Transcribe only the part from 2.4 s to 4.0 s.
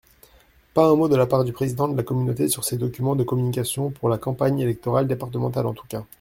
sur ses documents de communication